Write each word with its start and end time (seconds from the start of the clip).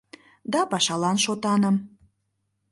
Да 0.51 0.61
пашалан 0.71 1.17
шотаным. 1.23 1.75